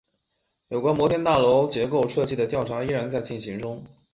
[0.69, 3.83] 有关摩天大楼结构设计的调查依然在进行中。